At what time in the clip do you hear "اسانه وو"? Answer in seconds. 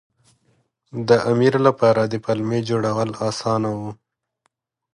3.29-3.91